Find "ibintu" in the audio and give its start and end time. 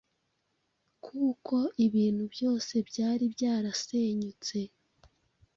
1.85-2.23